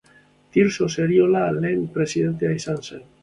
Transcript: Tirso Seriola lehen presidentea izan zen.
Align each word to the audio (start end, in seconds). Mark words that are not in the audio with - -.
Tirso 0.55 0.87
Seriola 0.93 1.43
lehen 1.59 1.85
presidentea 1.99 2.57
izan 2.63 2.83
zen. 2.89 3.05